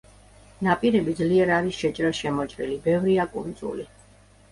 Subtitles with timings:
[0.67, 3.87] ნაპირები ძლიერ არის შეჭრილ-შემოჭრილი, ბევრია კუნძული.